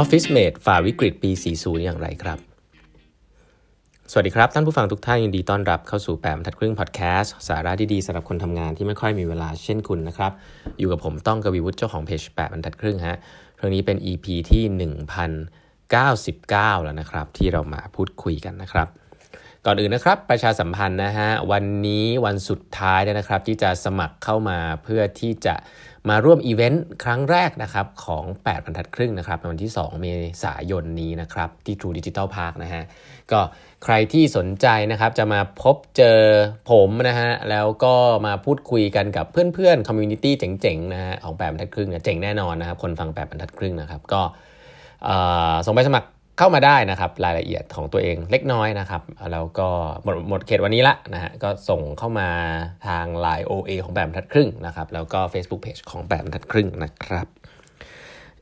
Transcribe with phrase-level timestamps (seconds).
[0.00, 2.38] Office Mate ฝ่าวิกฤตปี 40 อย่างไรครับ
[4.10, 10.32] สวัสดีครับ ท่านผู้ฟังทุกท่านยินดีต้อนรับเข้าสู่แปมทัดครึ่งพอดแคสต์สาระดีๆสำหรับคนทำงานที่ไม่ค่อยมีเวลาเช่นคุณนะครับ
[10.78, 13.16] อยู่กับผมต้องกวีวุฒิเจ้าของเพจแปมทัดครึ่งฮะ
[13.58, 14.62] ครั้งนี้เป็น EP ที่
[15.10, 18.88] 1099 แล้วนะครับ ที่เรามาพูดคุยกันนะครับ
[19.66, 25.54] ก่อนอื่นนะครับประชาสัมพันธ์นะฮะวันนี้วันสุดท้ายนะครับ ที่จะสมัครเข้ามาเพื่อที่จะ
[26.08, 30.06] มาร่วมอีเวนต์ครั้งแรกนะครับของ 8 บรรทัดครึ่งนะครับในวันที่ 2 เม
[30.44, 32.82] ษายนนี้นะครับที่ True Digital Park นะฮะ
[33.32, 33.40] ก็
[33.84, 36.18] ใครที่สนใจนะครับจะมาพบเจอ
[36.70, 37.94] ผมนะฮะแล้วก็
[38.26, 44.22] มาพูดคุยกันกับเพื่อนๆ community เจ๋งๆนะฮะของ 8 บรรทัดครึ่งเนี่ยเจ๋งแน่นอนนะครับคนฟัง 8 บรรทัดครึ่งนะครับก็
[45.66, 46.08] ส่งไปสมัคร
[46.38, 49.68] เข้ามาได้นะครับรายละเอียดของตัวเองเล็กน้อยนะครับแล้วก็
[50.04, 52.28] หมดหมดเขตวันนี้ละนะฮะก็ส่งเข้ามา
[52.86, 57.26] ทาง Line OA ของแบบทัดครึ่งนะครับแล้วก็ Facebook Page ของแบบทัดครึ่งนะครับ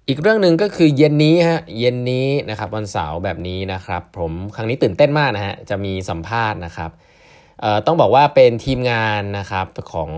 [0.09, 6.91] อีกเรื่องหนึ่งก็คือเย็นนี้ฮะเย็นนี้นะครับวันเสาร์แบบนี้นะครับ ผมครั้งนี้ตื่นเต้นมากนะฮะจะมีสัมภาษณ์นะครับ
[7.87, 10.11] ต้องบอกว่าเป็นทีมงานนะครับของ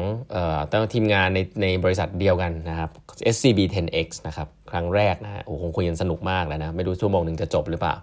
[0.71, 2.91] ต้องทีมงานในในบริษัทเดียวกันนะครับ
[3.35, 7.95] SCB 10X นะครับ ครั้งแรกนะฮะโอ้คงคุยกันสนุกมากแล้วนะ ไม่รู้ชั่วโมงหนึ่งจะจบหรือเปล่า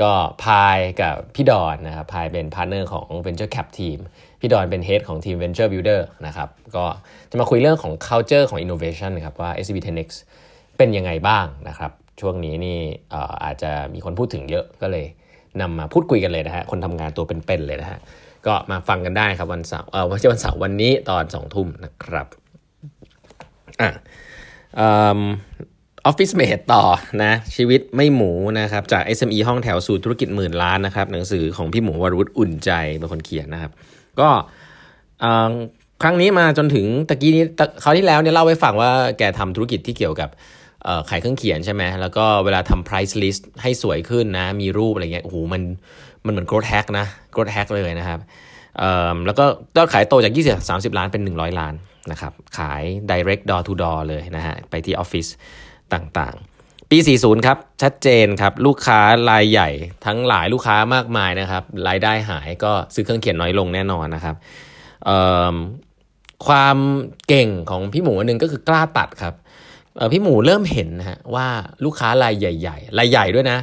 [0.00, 0.12] ก็
[0.44, 3.98] พายกับพี่ดอนนะครับพายเป็น partner ของ Venture Cap Team
[4.40, 6.84] พี่ดอนเป็น Head ของทีม Venture Builder นะครับก็
[7.30, 10.08] จะมาคุยเรื่องของ culture ของ innovation นะครับว่า SCB 10X
[10.76, 12.78] เป็นยังไงบ้างนะครับ ช่วงนี้นี่
[13.44, 15.06] อาจจะมีคนพูดถึงเยอะก็เลย
[15.60, 17.98] นำมาพูดคุยกันเลยนะฮะคนทำงานตัวเป็นๆเลยนะฮะ
[18.46, 22.26] ก็มาฟังกันได้ครับวันเสาร์เออไม่ใช่วันเสาร์วันนี้ตอนสองทุ่มนะครับ
[23.80, 23.90] อะ
[26.08, 26.84] ออฟฟิศเมดต่อ
[27.22, 33.72] นะชีวิตไม่หมูนะครับจาก SME ห้องแถวสู่ธุรกิจหมื่นล้านนะครับหนังสือของพี่หมูวรุษอุ่นใจเป็นคนเขียนนะครับ
[34.20, 34.28] ก็
[36.02, 37.44] ครั้งนี้มาจนถึงตะกี้นี้
[37.82, 40.28] คราวที่แล้วเนี่ยเล่าไว้ฟังว่าแกทำธุรกิจที่เกี่ยวกับ
[41.10, 45.62] ขายเครื่องเขียนใช่ไหมแล้วก็เวลาทำ price list ให้สวยขึ้นนะ มีรูปอะไรเงี้ยโอ้โหมัน
[46.24, 48.20] มันเหมือน growth hack นะ growth hack เลยนะครับ
[49.26, 49.44] แล้วก็
[49.76, 51.74] ยอดขายโตจาก 20 30 ล้านเป็น 100 ล้าน
[52.10, 55.26] นะครับ ขาย direct door to door เลยนะฮะ ไปที่ออฟฟิศ
[55.94, 59.00] ต่างๆ ปี 40 ครับ ชัดเจนครับ ลูกค้า
[59.30, 59.68] รายใหญ่
[60.06, 64.36] ทั้งหลายลูกค้ามากมายนะครับ รายได้หายก็ซื้อเครื่องเขียนน้อยลงแน่นอนนะครับ
[66.46, 66.76] ความ
[67.28, 69.34] เก่งของพี่หมูอันหนึ่งก็คือกล้าตัดครับ
[70.12, 71.46] พี่หมูเริ่มเห็นนะฮะว่า
[71.84, 73.58] ลูกค้ารายใหญ่ ๆ รายใหญ่ด้วยนะ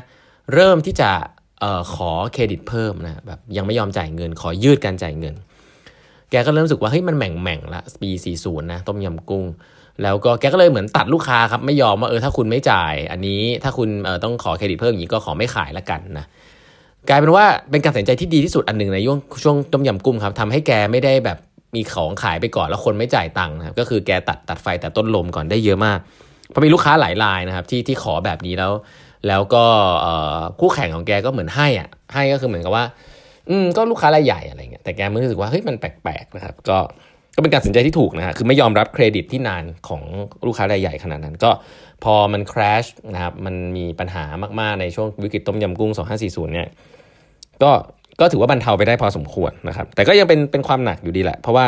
[0.53, 1.11] เริ่มที่จะ
[1.63, 5.35] ออขอเครดิตเพิ่มนะแบบยังไม่ยอมจ่ายเงิน ขอยืดการจ่ายเงิน
[6.31, 8.09] แกก็เริ่มรู้สึกว่าเฮ้ยมันแหม่งแม่งละปี
[8.41, 9.45] 40 นะ ต้มยำกุ้ง
[10.03, 16.25] แล้วก็แกก็เลยเหมือนตัดลูกค้าครับไม่ยอมว่าเออถ้าคุณไม่จ่าย อันนี้ถ้าคุณเออต้องขอเครดิตเพิ่มอย่างนี้ก็ขอไม่ขายละกันนะ
[17.09, 21.37] กลายเป็นว่าเป็นการตัดสินใจที่ดีที่สุดอันหนึ่งในช่วงช่วงต้มยำกุ้งครับทำให้แกไม่ได้แบบ
[21.75, 25.99] มีของขายไปก่อนแล้วคนไม่จ่ายตังค์นะครับก็คือแกตัดตัดไฟแต่ต้นลมก่อนได้เยอะมาก
[26.49, 28.71] เพราะมีลูกค้าหลายรายนะครับที่ที่ขอแบบนี้แล้ว
[29.27, 29.63] แล้วก็
[30.59, 32.85] คู่แข่งของแกก็เหมือนให้อะให้ก็คือเหมือนกับว่า
[33.49, 36.77] อืมก็ลูกค้ารายใหญ่อะไรเงี้ยแต่แกมันรู้สึกว่าเฮ้ยมันแปลกๆนะครับก็
[37.35, 40.01] ก็เป็นการตัดสินใจที่ถูกนะฮะคือไม่ยอมรับเครดิตที่นานของ
[40.45, 41.51] ลูกค้ารายใหญ่ขนาดนั้น ก็
[42.03, 44.23] พอมันคราชนะครับมันมีปัญหา
[44.59, 45.91] มากๆในช่วงวิกฤตต้มยำกุ้ง
[46.21, 46.69] 2540 เนี่ย
[47.63, 47.71] ก็
[48.19, 51.65] ก็ถือว่าบรรเทาไปได้พอสมควรนะครับ แต่ก็ยังเป็นเป็นความหนักอยู่ดีแหละ เพราะว่า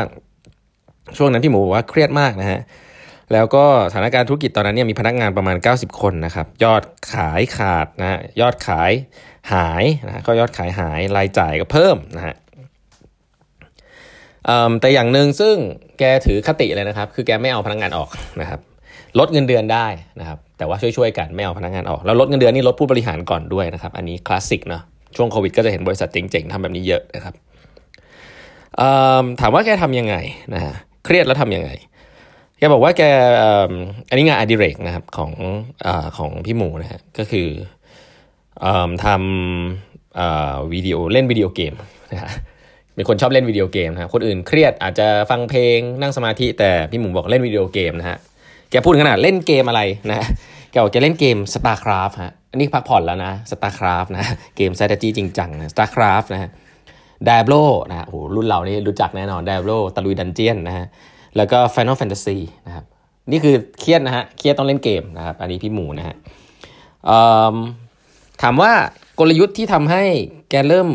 [1.17, 2.59] ช่วงนั้นพี่หมูบอกว่าเครียดมากนะฮะ
[3.33, 6.83] แล้วก็สถานการณ์ธุรกิจตอนนั้นเนี่ยมีพนักงานประมาณ 90 คนนะครับ ยอด
[7.13, 8.91] ขายขาดนะยอดขาย
[9.53, 12.35] หายนะก็ยอดขายหายรายจ่ายก็เพิ่มนะฮะ
[14.81, 15.55] แต่อย่างหนึ่งซึ่ง
[15.99, 18.09] แกถือคติเลยนะครับ คือแกไม่เอาพนักงานออก
[18.41, 18.59] นะครับ
[19.19, 19.87] ลดเงินเดือนได้
[20.19, 24.81] นะครับ แต่ว่าช่วยๆกันไม่เอาพนักงานออก แล้วลดเงินเดือนนี่ลดผู้บริหารก่อนด้วยนะครับ อันนี้คลาสสิกเนาะ
[25.15, 27.33] ช่วงโควิดก็จะเห็นบริษัทเจ๋งๆทำแบบนี้เยอะนะครับ
[29.41, 30.15] ถามว่าแกทํำยังไง
[30.53, 30.61] นะ
[31.05, 31.71] เครียดแล้วทํำยังไง
[32.57, 33.03] แกบอกว่าแก
[34.09, 35.31] อันนี้งานอดิเรกนะครับของ
[35.85, 35.87] อ
[36.17, 37.47] ของพี่หมูนะฮะก็คือ
[39.05, 41.73] ทำวิดีโอเล่นวิดีโอเกม
[42.11, 42.31] นะฮะ
[42.97, 48.17] เป็นคนชอบเล่นวิดีโอเกมนะคนอื่นเครียดอาจจะฟังเพลงนั่งสมาธิแต่พี่หมูบอกเล่นวิดีโอเกมนะฮะ
[48.71, 50.27] แกพูดขนาดเล่นเกมอะไรนะ
[50.71, 54.23] แกบอกจะเล่นเกม StarCraft ฮะอันนี้พักผ่อนแล้วนะ StarCraft นะ
[54.57, 56.49] เกม strategy จริงจังนะ StarCraft นะฮะ
[57.27, 60.85] Diablo นะโอ้รุ่นเรานี่รู้จักแน่นอน Diablo ตะลุยดันเจียนนะฮะ
[61.37, 62.85] แล้วก็ Final Fantasy นะครับ
[63.31, 66.15] นี่คือเครียดนะฮะเครียดต้องเล่นเกมนะครับอันนี้พี่หมูนะฮะ
[68.41, 68.71] ถามว่า
[69.19, 70.03] กลยุทธ์ที่ทำให้
[70.49, 70.89] แกเริ่ม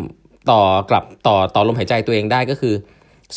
[0.51, 0.61] ต่อ
[0.91, 2.75] กลับต่อต่อลมหายใจตัวเองได้ก็คือ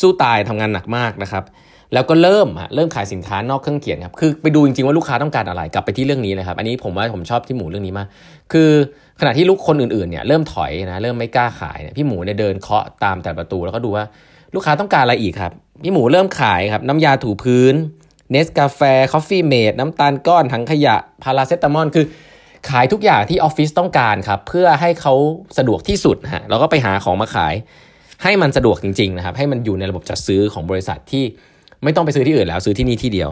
[0.00, 1.44] สู้ตายทำงานหนักมากนะครับ
[1.92, 8.08] แล้วก็เริ่มเริ่มขายสินค้านอกเครื่องเขียนครับคือไปดูจริงๆว่าลูกค้าต้องการอะไรกลับไปที่เรื่องนี้เลยครับ อันนี้ผมว่าผมชอบพี่หมูเรื่องนี้มาก
[8.52, 8.70] คือ
[9.20, 14.04] ขณะที่ลูกคนอื่นๆเนี่ยเริ่มถอยนะเริ่มไม่กล้าขายเนี่ยพี่หมูเนี่ยเดินเคาะตามแต่ละประตูแล้วก็ดูว่า
[14.54, 17.74] ลูกค้าต้องการอะไรอีกครับ พี่หมูเริ่มขายครับ น้ำยาถูพื้น
[18.30, 18.80] เนสกาแฟ
[19.12, 22.04] Coffee-Mate น้ำตาลก้อนถังขยะพาราเซตามอลคือ
[22.70, 25.14] ขายทุกอย่างที่ออฟฟิศต้องการครับ เพื่อให้เขา
[25.58, 27.54] สะดวกที่สุดฮะแล้วก็ไปหาของมาขาย
[28.22, 31.24] ให้มันสะดวกจริงๆนะครับ ให้มันอยู่ในระบบจัดซื้อของบริษัทที่
[31.84, 33.30] ไม่ต้องไปซื้อที่อื่นแล้วซื้อที่นี่ที่เดียว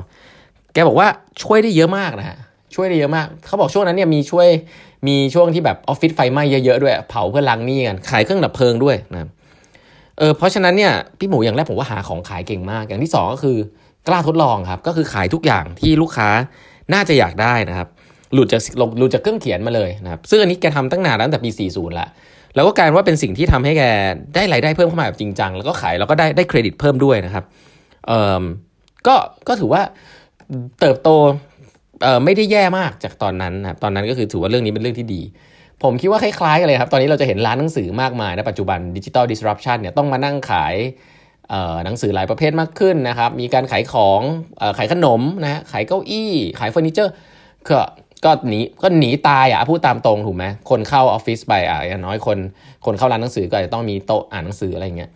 [0.73, 1.09] แกบอกว่า
[1.43, 2.37] ช่วยได้เยอะมากนะฮะ
[2.75, 4.49] ช่วยได้เยอะมากเขาบอกช่วงนั้นเนี่ยมีช่วย
[5.09, 9.21] มีช่วงที่แบบออฟฟิศไฟไหม้เยอะๆด้วยเผาเพื่อล้างหนี้กันขายเครื่องดับเพลิงด้วยนะ
[10.19, 13.57] เออเพราะฉะนั้นเนี่ยพี่หมูอย่างแรกผมว่าหาของขายเก่งมาก อย่างที่ 2 ก็คือ
[14.09, 16.29] กล้าทดลองครับ ก็คือขายทุกอย่างที่ลูกค้า
[16.93, 17.89] น่าจะอยากได้นะครับ
[18.33, 18.61] หลุดจาก
[18.99, 22.09] หลุดจากเครื่องเขียนมาเลยนะครับซึ่งอันนี้แกทำตั้งนานตั้งแต่ปี 40ละ
[22.55, 23.83] แล้วก็กลายว่าเป็นสิ่งที่ทำให้แก
[24.35, 27.45] ได้รายได้เพิ่มเข้ามาแบบจริงจังแล้วก็ขายแล้วก็ได้ได้เครดิตเพิ่มด้วยนะครับ
[28.07, 28.43] เอ่อ
[29.07, 29.15] ก็
[29.49, 29.83] ก็ถือว่า
[30.81, 31.09] เติบโต
[32.03, 35.23] เอ่อไม่ได้แย่มากจากตอนนั้นนะครับตอนนั้นก็คือถือว่าเรื่องนี้เป็นเรื่องที่ดี
[35.83, 40.75] ผมคิดว่าคล้ายๆกันเลยครับ ตอนนี้เราจะเห็นร้านหนังสือมากมายในปัจจุบัน digital disruption เนี่ยต้องมานั่งขาย
[41.85, 44.21] หนังสือหลายประเภทมากขึ้นนะครับ มีการขายของ
[44.79, 47.13] ขายขนมนะขายเก้าอี้ ขายเฟอร์นิเจอร์
[47.69, 47.81] ก็
[48.25, 52.39] ก็หนีก็หนีตายอะพูดตามตรงถูกไหมคนเข้าออฟฟิศไปอะอย่างน้อยคน
[52.87, 55.11] คนเข้าร้านหนังสือก็จะต้องมีโต๊ะอ่านหนังสืออะไรเงี้ย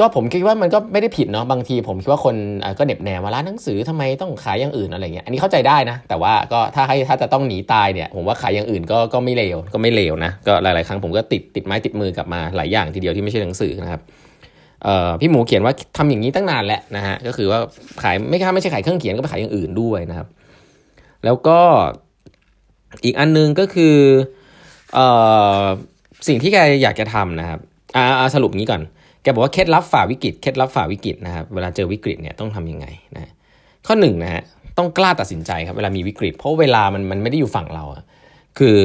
[0.00, 2.34] ก็ผมคิดว่ามันก็ไม่ได้ผิดเนาะบางที ผมคิดว่าคน
[2.78, 14.02] ก็เน็บแนวว่าร้านหนังสือทำไมต้องขายอย่างอื่นอะไรเงี้ยอันนี้เข้าใจได้นะ แต่ว่าก็ถ้าให้ถ้าจะต้องหนีตายเนี่ย ผมว่าขายอย่างอื่นก็ก็ไม่เลวก็ไม่เลวนะก็หลาย ๆ ครั้งผมก็ติดติดไม้ติดมือกลับมาหลายอย่างทีเดียวที่ไม่ใช่หนังสือนะครับ
[14.84, 17.58] เอ่อพี่หมูเขียนว่าทำอย่างนี้ตั้งนานแล้วนะฮะก็คือว่า
[18.02, 20.26] ขายไม่ใช่ไม่ใช่ขายเครื่องเขียนก็ไปขายอย่างอื่นด้วยนะครับ
[21.24, 21.58] แล้วก็
[23.04, 23.96] อีกอันนึงก็คือ
[24.94, 25.06] เอ่
[25.60, 25.64] อ
[26.28, 27.60] สิ่งที่แกอยากจะทำนะครับ
[27.96, 28.82] อ่าสรุปงี้ก่อน
[29.22, 33.32] แกบอกว่าเคล็ดลับฝ่าวิกฤต เคล็ดลับฝ่าวิกฤตนะครับ เวลาเจอวิกฤตเนี่ยต้องทํำยังไงนะ
[33.86, 34.42] ข้อหนึ่งนะฮะ
[34.78, 38.02] ต้องกล้าตัดสินใจครับ เวลามีวิกฤต เพราะเวลามันมันไม่ได้อยู่ฝั่งเราอะ
[38.58, 38.76] คือ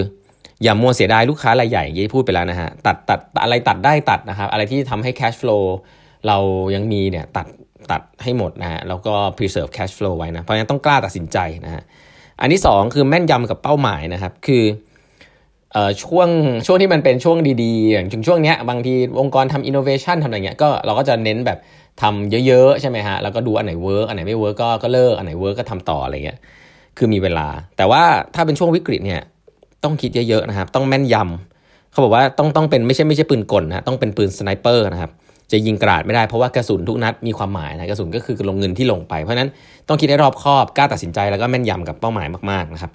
[0.64, 5.64] อย่ามัวเสียดายลูกค้ารายใหญ่ยี่พูดไปแล้วนะฮะ ตัดตัดอะไรตัดได้ตัดนะครับ อะไรที่ทำให้ cash flow
[6.28, 6.38] เรา
[6.76, 7.48] ยังมีเนี่ยตัด
[7.92, 11.84] ตัดให้หมดนะฮะ แล้วก็ preserve cash flow ไว้นะ เพราะฉะนั้นต้องกล้าตัดสินใจนะฮะ
[12.42, 14.64] อันที่ 2 คือแม่นยำกับเป้าหมายนะครับ คือ
[15.72, 16.30] เอ่อช่วง
[16.66, 21.58] ช่วงที่มันเป็นช่วงดีๆ อย่างช่วงเนี้ยบางทีองค์กรทำอินโนเวชันทำอะไรเงี้ยก็เราก็จะเน้นแบบ
[22.02, 26.40] ทำเยอะๆ ใช่ไหมฮะ แล้วก็ดูอันไหน work อันไหนไม่ work ก็ก็เลิกอันไหน work ก็ทำต่ออะไรเงี้ย
[26.98, 27.48] คือมีเวลา
[27.78, 28.04] แต่ว่า
[28.36, 29.22] ถ้าเป็นช่วงวิกฤตเนี่ย
[29.84, 35.12] ต้องคิดเยอะๆนะครับ ต้องแม่นยำเขาบอกว่าต้องต้องเป็นไม่ใช่ไม่ใช่ปืนกลนะต้องเป็นปืน sniper นะครับ
[35.52, 39.50] จะยิงกราดไม่ได้เพราะว่ากระสุนทุกนัดมีความหมายนะกระสุนก็คือลงเงินที่ลงไป เพราะนั้น
[39.88, 42.92] ต้องคิดให้รอบคอบกล้าตัดสินใจแล้วก็แม่นยำกับเป้าหมายมากๆนะครับ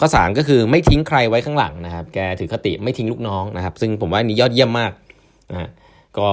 [0.00, 4.92] ข้อ 3 ก็คือไม่ทิ้งใครไว้ข้างหลังนะครับ แกถือคติไม่ทิ้งลูกน้องนะครับ ซึ่งผมว่านี่ยอดเยี่ยมมาก
[5.50, 5.70] นะ
[6.18, 6.28] ก็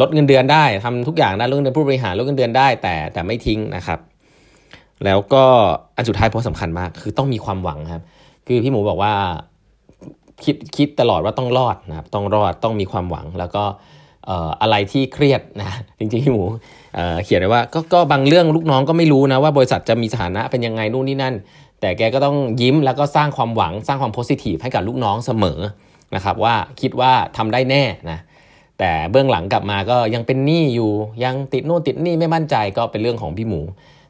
[0.00, 3.98] ลดเงินเดือนได้ทำทุกอย่างได้ลดเงินเดือนผู้บริหารลดเงินเดือนได้ แต่แต่ไม่ทิ้งนะครับ
[5.04, 5.44] แล้วก็
[5.96, 8.02] อันสุดท้ายเพราะสำคัญมาก คือต้องมีความหวังครับ
[8.46, 9.14] คือพี่หมูบอกว่า
[10.44, 13.64] คิดคิดตลอดว่าต้องรอดนะครับต้องรอดต้องมีความหวังแล้วก็
[14.62, 16.44] อะไรที่เครียดนะจริงๆพี่หมู
[17.24, 21.34] เขียนไว้ว่าก็ก็บางเรื่องลูกน้องก็ไม่รู้นะว่าบริษัทจะมีสถานะเป็นยังไงนู่นนี่นั่น
[21.80, 25.58] แต่แกก็ต้องยิ้มแล้วก็สร้างความหวังสร้างความโพสิทีฟให้กับลูกน้องเสมอ
[26.14, 28.18] นะครับว่าคิดว่าทำได้แน่นะ
[28.78, 30.90] แต่เบื้องหลังกลับมาก็ยังเป็นหนี้อยู่
[31.24, 33.60] ยังติดโน่นติดนี่ไม่มั่นใจก็เป็นเรื่องของพี่หมู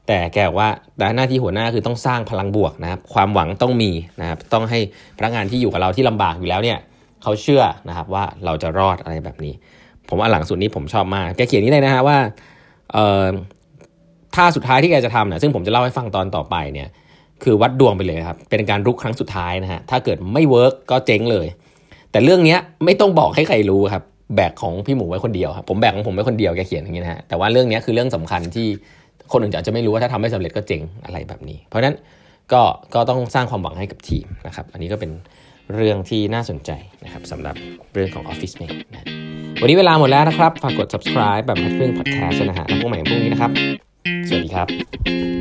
[0.06, 0.68] แต่แกบอกว่า
[1.16, 3.90] หน้าที่หัวหน้าคือต้องสร้างพลังบวกนะครับ ความหวังต้องมี
[4.20, 4.78] นะครับ ต้องให้
[5.18, 6.78] พนักงานที่อยู่กับเราที่ลำบากอยู่แล้วเนี่ย
[7.22, 9.54] เขาเชื่อนะครับว่าเราจะรอดอะไรแบบนี้
[10.08, 12.18] ผมว่าหลังสุดนี้ผมชอบมากแกเขียนนี้เลยนะฮะว่า
[12.92, 13.26] เอ่อ
[14.34, 16.88] ท่าสุดท้ายที่แกจะทำนะซึ่งผมจะเล่าให้ฟังตอนต่อไปเนี่ย
[17.42, 21.46] คือวัดดวงไปเลยครับ เป็นการรุกครั้งสุดท้ายนะฮะถ้าเกิดไม่ work ก็เจ๊งเลย
[22.10, 24.02] แต่เรื่องนี้ไม่ต้องบอกให้ใครรู้ครับ
[24.36, 28.68] แบกของพี่หมูไว้คนเดียวครับผมแบกของผมไว้คนเดียวแกเขียนอย่างนี้นะฮะแต่ว่าเรื่องนี้คือเรื่องสำคัญที่
[29.32, 31.96] คนอื่นอาจจะไม่รู้ว่าถ้าทำไม่สำเร็จก็เจ๋งอะไรแบบนี้ เพราะฉะนั้น
[32.52, 32.62] ก็
[32.94, 35.10] ก็ต้องสร้างความหวังให้กับทีมนะครับอันนี้ก็เป็น
[35.74, 36.70] เรื่องที่น่าสนใจ
[37.04, 37.54] นะครับสำหรับ
[37.94, 39.06] เรื่องของ Office Mate นะ
[39.60, 43.50] วันนี้เวลาหมดแล้วนะครับ ฝากกด subscribe แบบพัดครึ่ง podcast นะฮะแล้วพบใหม่พรุ่งนี้นะครับ
[44.28, 45.33] สวัสดีครับ